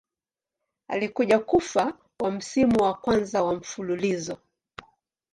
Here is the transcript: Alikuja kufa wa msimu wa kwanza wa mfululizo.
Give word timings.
Alikuja 0.87 1.39
kufa 1.39 1.97
wa 2.19 2.31
msimu 2.31 2.83
wa 2.83 2.93
kwanza 2.93 3.43
wa 3.43 3.55
mfululizo. 3.55 4.37